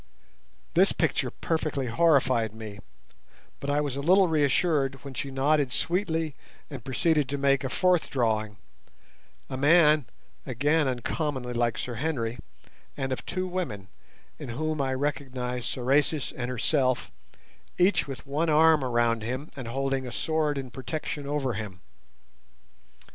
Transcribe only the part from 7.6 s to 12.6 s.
a fourth drawing—a man again uncommonly like Sir Henry,